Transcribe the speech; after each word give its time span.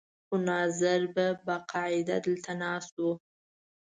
خو 0.27 0.35
ناظر 0.49 1.01
به 1.15 1.25
باقاعده 1.45 2.15
دلته 2.25 2.53
ناست 2.61 2.95
و. 3.05 3.07